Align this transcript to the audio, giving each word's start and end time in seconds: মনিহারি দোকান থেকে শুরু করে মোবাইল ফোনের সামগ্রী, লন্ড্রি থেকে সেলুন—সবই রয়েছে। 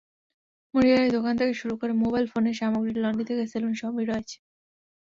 মনিহারি 0.73 1.09
দোকান 1.15 1.33
থেকে 1.39 1.53
শুরু 1.61 1.73
করে 1.81 1.93
মোবাইল 2.01 2.25
ফোনের 2.31 2.55
সামগ্রী, 2.59 2.93
লন্ড্রি 2.95 3.25
থেকে 3.29 3.43
সেলুন—সবই 3.51 4.05
রয়েছে। 4.05 4.37